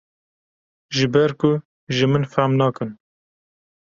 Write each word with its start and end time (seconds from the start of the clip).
ji 0.95 1.05
ber 1.13 1.31
ku 1.39 1.49
ji 1.95 2.05
min 2.11 2.25
fehm 2.31 2.51
nakin. 2.59 2.89